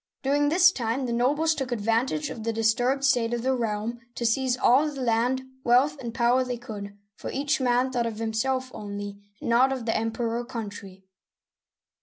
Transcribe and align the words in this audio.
During 0.23 0.49
this 0.49 0.71
time, 0.71 1.05
the 1.05 1.13
nobles 1.13 1.53
took 1.53 1.71
advantage 1.71 2.31
of 2.31 2.41
the 2.43 2.51
disturbed 2.51 3.03
state 3.03 3.35
of 3.35 3.43
the 3.43 3.53
realm 3.55 3.99
to 4.15 4.25
seize 4.25 4.57
all 4.57 4.87
the 4.89 4.99
land, 4.99 5.43
wealth, 5.63 5.95
and 5.99 6.11
power 6.11 6.43
they 6.43 6.57
could, 6.57 6.97
for 7.17 7.29
each 7.29 7.61
man 7.61 7.91
thought 7.91 8.07
of 8.07 8.17
himself 8.17 8.71
only, 8.73 9.19
and 9.39 9.51
not 9.51 9.71
of 9.71 9.85
the 9.85 9.95
Emperor 9.95 10.39
or 10.39 10.45
country. 10.45 11.05